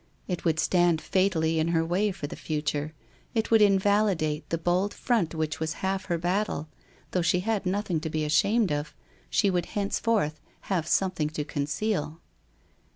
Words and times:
It 0.27 0.43
would 0.43 0.59
stand 0.59 0.99
fatally 0.99 1.59
in 1.59 1.67
her 1.67 1.85
way 1.85 2.11
for 2.11 2.25
the 2.25 2.35
future, 2.35 2.95
it 3.35 3.51
would 3.51 3.61
invalidate 3.61 4.49
the 4.49 4.57
bold 4.57 4.95
front 4.95 5.35
which 5.35 5.59
was 5.59 5.73
half 5.85 6.05
her 6.05 6.17
battle; 6.17 6.67
though 7.11 7.21
she 7.21 7.41
had 7.41 7.67
nothing 7.67 7.99
to 7.99 8.09
be 8.09 8.25
ashamed 8.25 8.71
of, 8.71 8.95
she 9.29 9.51
would 9.51 9.67
henceforth 9.77 10.41
have 10.61 10.87
something 10.87 11.29
to 11.29 11.43
conceal. 11.45 12.19